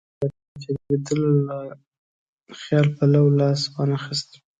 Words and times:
د 0.19 0.21
پاچا 0.41 0.71
کېدلو 0.85 1.31
له 1.47 1.57
خیال 2.61 2.87
پلو 2.95 3.23
لاس 3.39 3.61
وانه 3.73 3.97
خیست. 4.03 4.29